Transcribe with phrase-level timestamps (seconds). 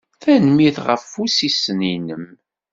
[0.21, 2.25] Tanemmirt ɣef wussisen-nnem.